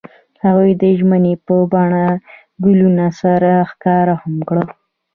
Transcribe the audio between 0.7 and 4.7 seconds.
د ژمنې په بڼه ګلونه سره ښکاره هم کړه.